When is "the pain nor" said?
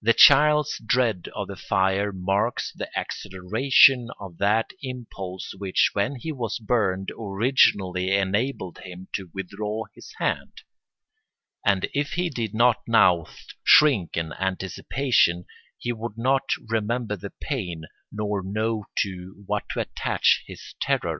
17.16-18.44